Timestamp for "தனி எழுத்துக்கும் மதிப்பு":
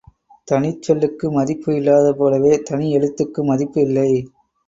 2.61-3.81